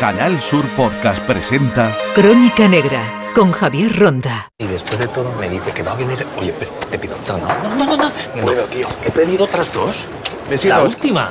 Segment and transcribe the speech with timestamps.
[0.00, 3.02] Canal Sur Podcast presenta Crónica Negra
[3.34, 4.48] con Javier Ronda.
[4.58, 6.26] Y después de todo me dice que va a venir.
[6.38, 7.68] Oye, pues, te pido otra, ¿no?
[7.68, 8.10] No, no, no, no.
[8.34, 8.88] No puedo, tío.
[9.04, 10.06] He pedido otras dos.
[10.48, 10.78] Besitos.
[10.78, 11.30] La última.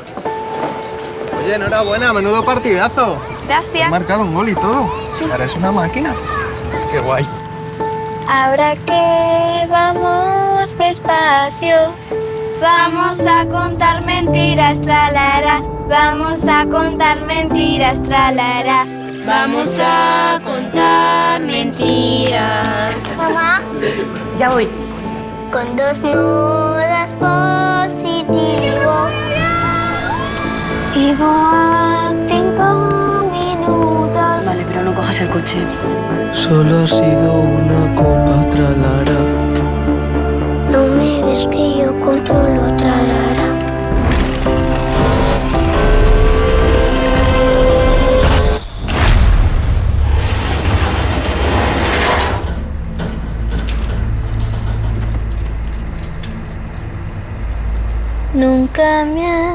[1.44, 3.16] Oye, enhorabuena, menudo partidazo.
[3.42, 3.90] Has Gracias.
[3.90, 4.88] marcado un gol y todo.
[5.32, 6.14] Ahora es una máquina.
[6.92, 7.28] Qué guay.
[8.28, 11.76] Ahora que vamos despacio,
[12.62, 15.62] vamos a contar mentiras, tralara.
[15.88, 18.86] Vamos a contar mentiras, tralara.
[19.26, 22.94] Vamos a contar mentiras.
[23.18, 23.62] Mamá,
[24.38, 24.68] Ya voy.
[25.52, 29.08] con dos nudas positivo.
[31.22, 34.46] A cinco minutos.
[34.46, 35.58] Vale, pero no cojas el coche.
[36.34, 39.39] Solo ha sido una copa tralara.
[41.30, 43.50] Ves que yo controlo trarara.
[58.34, 59.54] Nunca me ha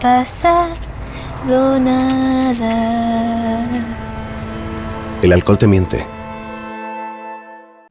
[0.00, 2.74] pasado nada.
[5.22, 6.11] El alcohol te miente.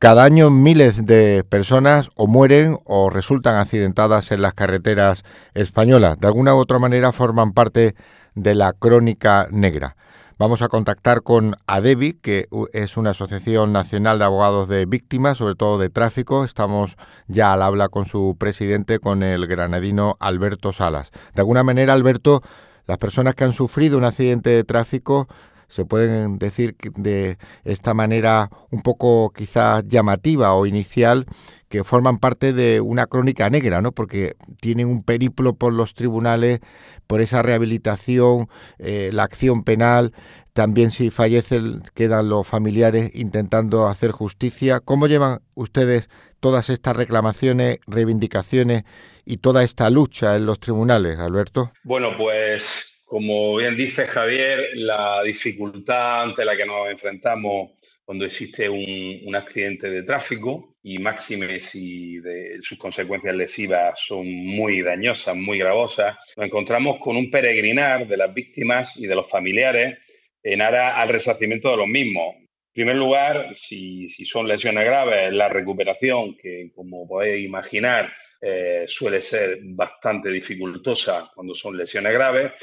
[0.02, 6.19] Cada año miles de personas o mueren o resultan accidentadas en las carreteras españolas.
[6.19, 7.94] De alguna u otra manera forman parte
[8.33, 9.95] de la crónica negra.
[10.39, 15.53] Vamos a contactar con ADEVI, que es una asociación nacional de abogados de víctimas, sobre
[15.53, 16.45] todo de tráfico.
[16.45, 21.11] Estamos ya al habla con su presidente, con el granadino Alberto Salas.
[21.35, 22.41] De alguna manera, Alberto,
[22.88, 25.27] las personas que han sufrido un accidente de tráfico
[25.72, 31.25] se pueden decir de esta manera un poco quizás llamativa o inicial
[31.69, 33.94] que forman parte de una crónica negra, ¿no?
[33.94, 36.59] Porque tienen un periplo por los tribunales,
[37.08, 40.11] por esa rehabilitación, eh, la acción penal,
[40.52, 44.81] también si fallecen quedan los familiares intentando hacer justicia.
[44.81, 46.09] ¿Cómo llevan ustedes
[46.41, 48.84] todas estas reclamaciones, reivindicaciones
[49.24, 51.72] y toda esta lucha en los tribunales, Alberto?
[51.84, 57.72] Bueno, pues como bien dice Javier, la dificultad ante la que nos enfrentamos
[58.05, 64.25] cuando existe un, un accidente de tráfico y máxime si de- sus consecuencias lesivas son
[64.31, 69.29] muy dañosas, muy gravosas, nos encontramos con un peregrinar de las víctimas y de los
[69.29, 69.97] familiares
[70.41, 72.35] en aras al resarcimiento de los mismos.
[72.38, 78.09] En primer lugar, si, si son lesiones graves, la recuperación, que como podéis imaginar,
[78.44, 82.53] eh, suele ser bastante dificultosa cuando son lesiones graves.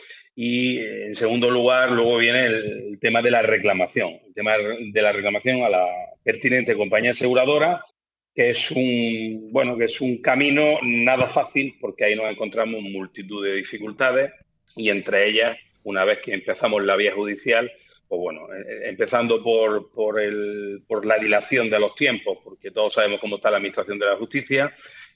[0.40, 5.02] Y eh, en segundo lugar, luego viene el, tema de la reclamación, el tema de
[5.02, 5.84] la reclamación a la
[6.22, 7.84] pertinente compañía aseguradora,
[8.32, 13.44] que es un, bueno, que es un camino nada fácil porque ahí nos encontramos multitud
[13.44, 14.30] de dificultades
[14.76, 17.68] y entre ellas, una vez que empezamos la vía judicial,
[18.06, 22.94] pues bueno, eh, empezando por, por, el, por la dilación de los tiempos, porque todos
[22.94, 24.72] sabemos cómo está la administración de la justicia,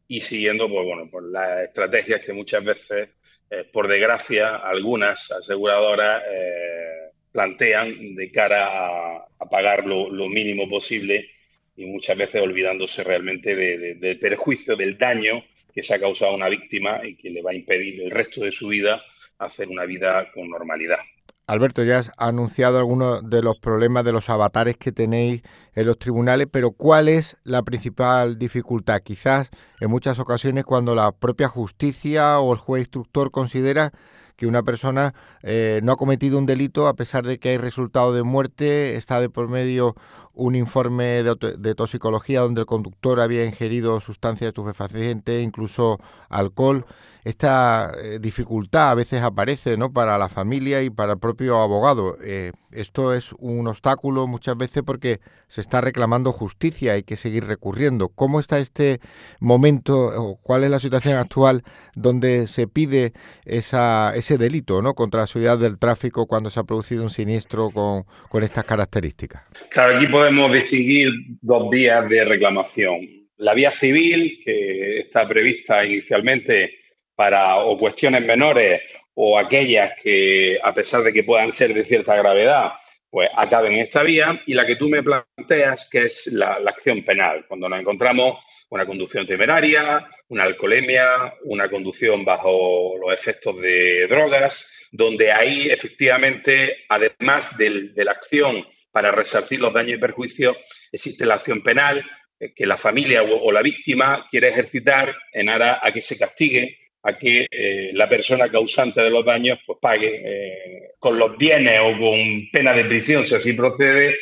[0.09, 3.11] y siguiendo, pues bueno, por las estrategias que muchas veces,
[3.53, 11.29] eh, por desgracia, algunas aseguradoras eh, plantean de cara a, pagar lo, mínimo posible
[11.77, 16.33] y muchas veces olvidándose realmente de- de- del perjuicio, del daño que se ha causado
[16.33, 19.03] a una víctima y que le va a impedir el resto de su vida
[19.39, 20.99] hacer una vida con normalidad.
[21.47, 25.43] Alberto, ya has anunciado algunos de los problemas de los avatares que tenéis
[25.75, 29.01] en los tribunales, pero ¿cuál es la principal dificultad?
[29.01, 33.93] Quizás en muchas ocasiones cuando la propia justicia o el juez instructor considera
[34.37, 38.13] que una persona eh, no ha cometido un delito a pesar de que hay resultado
[38.13, 39.95] de muerte, está de por medio
[40.35, 45.99] un informe de, de toxicología donde el conductor había ingerido sustancias estupefacientes, incluso
[46.29, 46.87] alcohol.
[47.25, 49.93] Esta eh, dificultad a veces aparece ¿no?
[49.93, 52.19] para la familia y para el propio abogado.
[52.25, 57.45] Eh, esto es un obstáculo muchas veces porque se está reclamando justicia, hay que seguir
[57.45, 58.09] recurriendo.
[58.09, 58.99] ¿Cómo está este
[59.39, 61.63] momento o cuál es la situación actual
[61.95, 63.13] donde se pide
[63.45, 64.95] esa, ese delito ¿no?
[64.95, 69.43] contra la seguridad del tráfico cuando se ha producido un siniestro con, con estas características?
[69.71, 71.11] Claro, aquí podemos distinguir
[71.41, 72.99] dos vías de reclamación.
[73.37, 76.82] La vía civil, que está prevista inicialmente
[77.23, 78.83] para o cuestiones menores
[79.15, 82.73] o aquellas que, a pesar de que puedan ser de cierta gravedad,
[83.09, 87.05] pues acaben en esta vía, y la que tú me planteas, que es la, acción
[87.05, 88.41] penal, cuando nos encontramos
[88.71, 96.79] una conducción temeraria, una alcoholemia, una conducción bajo los efectos de drogas, donde ahí efectivamente,
[96.89, 100.57] además del- de la acción para resarcir los daños y perjuicios,
[100.91, 102.05] existe la acción penal
[102.41, 106.82] eh, que la familia o la víctima quiere ejercitar en aras a que se castigue
[107.03, 111.81] a que eh, la persona causante de los daños pues pague eh, con los bienes
[111.81, 114.17] o con pena de prisión, si así procede,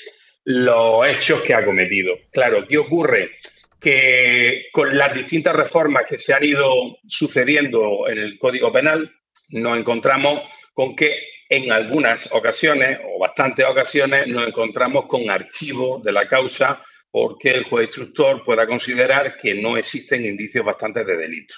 [0.44, 2.17] los hechos que ha cometido.
[2.32, 3.32] Claro, ¿qué ocurre?
[3.81, 9.11] Que con las distintas reformas que se han ido sucediendo en el Código Penal,
[9.50, 10.43] nos encontramos
[10.73, 11.15] con que
[11.49, 17.65] en algunas ocasiones, o bastantes ocasiones, nos encontramos con archivo de la causa porque el
[17.65, 21.55] juez instructor pueda considerar que no existen indicios bastantes de delito.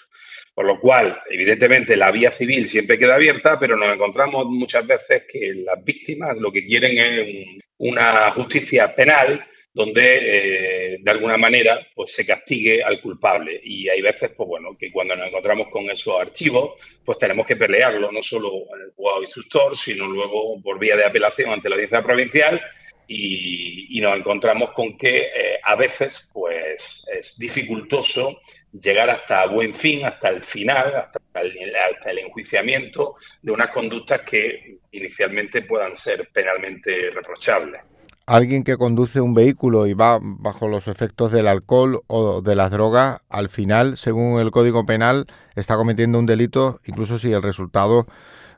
[0.54, 5.24] Por lo cual, evidentemente, la vía civil siempre queda abierta, pero nos encontramos muchas veces
[5.30, 11.86] que las víctimas lo que quieren es una justicia penal donde eh, de alguna manera
[11.94, 13.60] pues se castigue al culpable.
[13.64, 17.56] Y hay veces pues bueno que cuando nos encontramos con esos archivos pues tenemos que
[17.56, 21.76] pelearlo no solo en el juzgado instructor sino luego por vía de apelación ante la
[21.76, 22.60] audiencia provincial.
[23.08, 28.40] Y, nos encontramos con que eh, a veces pues es dificultoso
[28.72, 34.22] llegar hasta buen fin, hasta el final, hasta el, hasta el, enjuiciamiento de unas conductas
[34.22, 37.82] que inicialmente puedan ser penalmente reprochables.
[38.26, 42.70] Alguien que conduce un vehículo y va bajo los efectos del alcohol o de las
[42.70, 45.26] drogas, al final, según el Código Penal,
[45.56, 48.06] está cometiendo un delito, incluso si el resultado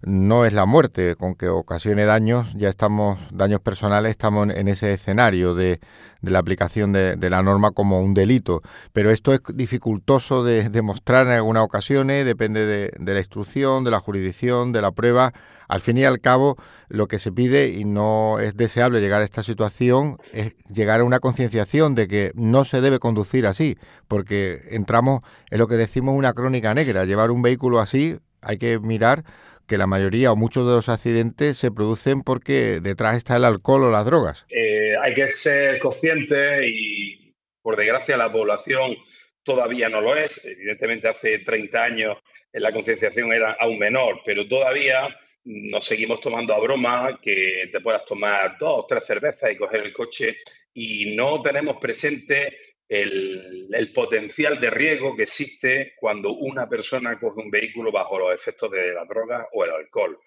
[0.06, 4.93] no es la muerte, con que ocasione daños, ya estamos, daños personales, estamos en ese
[4.93, 5.81] escenario de,
[6.20, 8.62] la aplicación de, la norma como un delito.
[8.93, 14.00] Pero esto es dificultoso de demostrar en algunas ocasiones, depende de, la instrucción, de la
[14.00, 15.32] jurisdicción, de la prueba.
[15.69, 16.56] Al fin y al cabo,
[16.94, 21.05] lo que se pide, y no es deseable llegar a esta situación, es llegar a
[21.05, 23.76] una concienciación de que no se debe conducir así,
[24.08, 27.05] porque entramos en lo que decimos una crónica negra.
[27.05, 29.25] Llevar un vehículo así hay que mirar
[29.67, 33.85] que la mayoría o muchos de los accidentes se producen porque detrás está el alcohol
[33.85, 34.46] o las drogas.
[34.50, 38.96] Eh, hay que ser consciente y, por desgracia, la población
[39.43, 40.44] todavía no lo es.
[40.44, 42.19] Evidentemente, hace 30 años
[42.52, 45.08] la concienciación era aún menor, pero todavía
[45.44, 49.81] nos seguimos tomando a broma que te puedas tomar dos o tres cervezas y coger
[49.81, 50.38] el coche
[50.73, 52.58] y no tenemos presente
[52.88, 58.70] el, potencial de riesgo que existe cuando una persona coge un vehículo bajo los efectos
[58.70, 60.19] de la droga o el alcohol.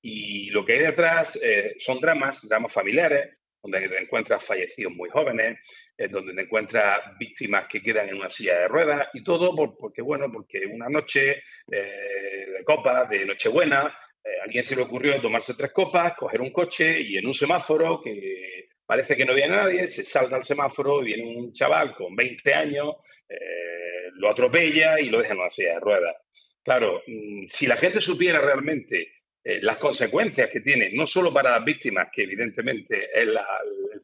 [0.00, 5.08] Y lo que hay detrás eh, son dramas, dramas familiares, donde te encuentras fallecidos muy
[5.08, 5.60] jóvenes,
[5.96, 10.02] eh, donde te encuentras víctimas que quedan en una silla de ruedas y todo porque,
[10.02, 15.54] bueno, porque una noche eh, de copas, de Nochebuena, a alguien se le ocurrió tomarse
[15.54, 19.86] tres copas, coger un coche y en un semáforo que parece que no viene nadie,
[19.86, 22.96] se salta al semáforo, viene un chaval con 20 años,
[23.28, 26.16] eh, lo atropella y lo deja en una silla de ruedas.
[26.62, 29.12] Claro, mm, si la gente supiera realmente
[29.44, 33.38] eh, las consecuencias que tiene, no solo para las víctimas, que evidentemente es el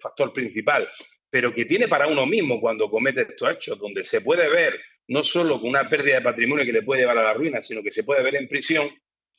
[0.00, 0.88] factor principal,
[1.30, 5.22] pero que tiene para uno mismo cuando comete estos hechos, donde se puede ver no
[5.22, 7.90] solo con una pérdida de patrimonio que le puede llevar a la ruina, sino que
[7.90, 8.90] se puede ver en prisión,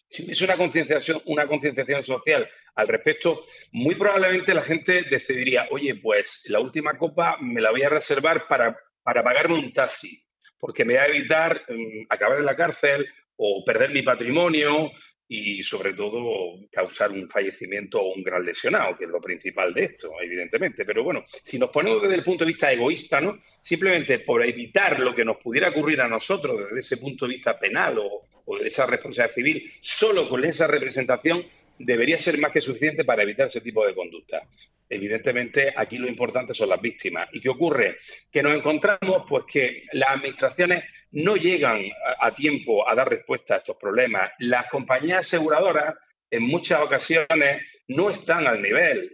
[0.10, 5.96] si hubiese una concienciación, una concienciación social al respecto, muy probablemente la gente decidiría, oye,
[5.96, 10.22] pues la última copa me la voy a reservar para, para pagarme un taxi,
[10.58, 14.92] porque me va a evitar mm, acabar en la cárcel o perder mi patrimonio
[15.32, 19.84] y sobre todo causar un fallecimiento o un gran lesionado, que es lo principal de
[19.84, 20.84] esto, evidentemente.
[20.84, 23.40] Pero bueno, si nos ponemos desde el punto de vista egoísta, ¿no?
[23.62, 27.60] Simplemente por evitar lo que nos pudiera ocurrir a nosotros desde ese punto de vista
[27.60, 28.24] penal o,
[28.58, 31.46] de esa responsabilidad civil, solo con esa representación
[31.78, 34.44] debería ser más que suficiente para evitar ese tipo de conducta.
[34.90, 37.30] Evidentemente, aquí lo importante son las víctimas.
[37.32, 37.98] ¿Y qué ocurre?
[38.32, 41.82] Que nos encontramos pues que las administraciones no llegan
[42.20, 44.32] a, tiempo a dar respuesta a estos problemas.
[44.40, 45.96] Las compañías aseguradoras
[46.30, 49.12] en muchas ocasiones no están al nivel.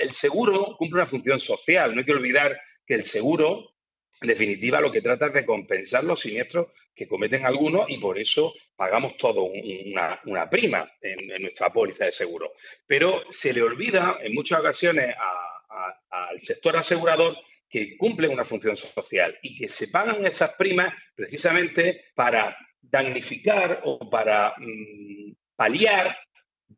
[0.00, 1.94] El, seguro cumple una función social.
[1.94, 3.74] No hay que olvidar que el seguro,
[4.20, 8.18] en definitiva, lo que trata es de compensar los siniestros que cometen algunos y por
[8.18, 12.52] eso pagamos todo una, prima en, nuestra póliza de seguro.
[12.86, 15.14] Pero se le olvida en muchas ocasiones
[16.10, 17.36] al sector asegurador
[17.68, 24.10] que cumplen una función social y que se pagan esas primas precisamente para damnificar o
[24.10, 26.16] para mm, paliar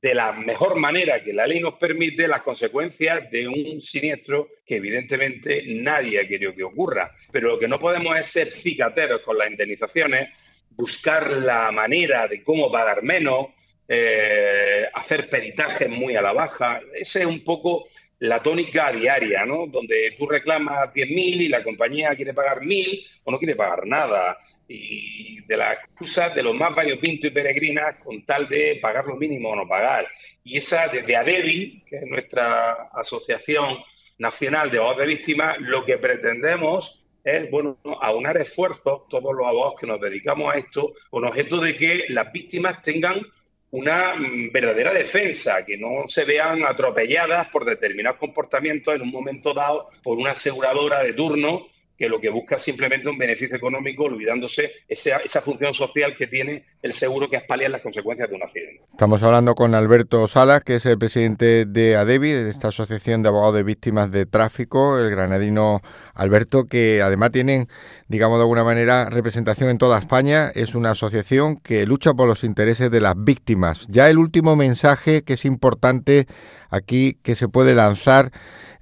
[0.00, 4.76] de la mejor manera que la ley nos permite las consecuencias de un siniestro que
[4.76, 7.10] evidentemente nadie ha querido que ocurra.
[7.30, 10.30] Pero lo que no podemos es ser cicateros con las indemnizaciones,
[10.70, 13.48] buscar la manera de cómo pagar menos,
[13.88, 16.80] eh, hacer peritajes muy a la baja.
[16.94, 17.88] Ese es un poco
[18.20, 19.66] la tónica diaria, ¿no?
[19.66, 24.38] Donde tú reclamas 10.000 y la compañía quiere pagar 1.000 o no quiere pagar nada.
[24.68, 29.16] Y de las excusas de los más variopintos y peregrinas con tal de pagar lo
[29.16, 30.06] mínimo o no pagar.
[30.42, 33.78] Y esa, desde ADEVI, que es nuestra asociación
[34.18, 39.80] nacional de voz de víctimas, lo que pretendemos es bueno aunar esfuerzos, todos los abogados
[39.80, 43.23] que nos dedicamos a esto, con objeto de que las víctimas tengan
[43.71, 49.52] una mm, verdadera defensa, que no se vean atropelladas por determinados comportamientos en un momento
[49.52, 54.04] dado por una aseguradora de turno que lo que busca es simplemente un beneficio económico,
[54.04, 58.34] olvidándose esa, esa función social que tiene el seguro, que es paliar las consecuencias de
[58.34, 58.80] un accidente.
[58.90, 63.28] Estamos hablando con Alberto Salas, que es el presidente de ADEVI, de esta Asociación de
[63.28, 65.80] Abogados de Víctimas de Tráfico, el granadino
[66.14, 67.68] Alberto, que además tienen,
[68.08, 70.50] digamos de alguna manera, representación en toda España.
[70.54, 73.86] Es una asociación que lucha por los intereses de las víctimas.
[73.88, 76.26] Ya el último mensaje que es importante
[76.74, 78.32] aquí que se puede lanzar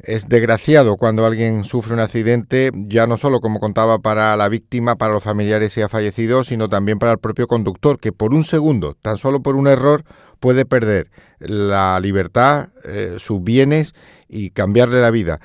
[0.02, 4.96] es desgraciado cuando alguien sufre un accidente, ya no solo, como contaba, para la víctima,
[4.96, 8.42] para los familiares y ha fallecido, sino también para el propio conductor, que por un
[8.42, 10.04] segundo, tan solo por un error,
[10.40, 13.94] puede perder la libertad, eh, sus bienes
[14.28, 15.40] y cambiarle la vida.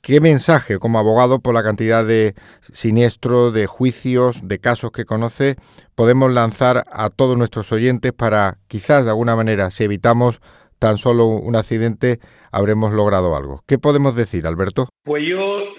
[0.00, 2.36] ¿Qué mensaje como abogado por la cantidad de
[2.72, 5.56] siniestros, de juicios, de casos que conoce,
[5.96, 10.40] podemos lanzar a todos nuestros oyentes para quizás de alguna manera, si evitamos
[10.78, 12.20] tan solo un accidente,
[12.50, 13.62] habremos logrado algo.
[13.66, 14.88] ¿Qué podemos decir, Alberto?
[15.02, 15.74] Pues yo,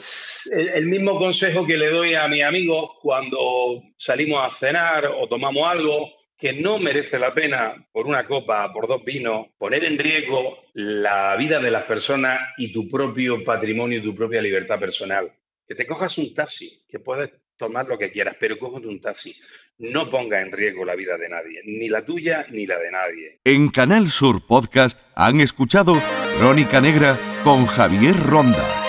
[0.52, 5.68] el mismo consejo que le doy a mis amigos cuando salimos a cenar o tomamos
[5.68, 10.58] algo, que no merece la pena por una copa, por dos vinos, poner en riesgo
[10.74, 15.32] la vida de las personas y tu propio patrimonio y tu propia libertad personal.
[15.68, 19.36] Que te cojas un taxi, que puedes tomar lo que quieras, pero cógete un taxi.
[19.78, 23.40] No ponga en riesgo la vida de nadie, ni la tuya ni la de nadie.
[23.44, 25.94] En Canal Sur Podcast han escuchado
[26.40, 28.89] Crónica Negra con Javier Ronda.